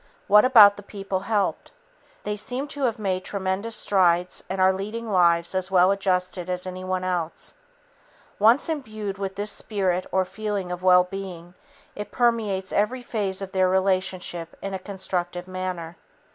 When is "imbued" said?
8.67-9.19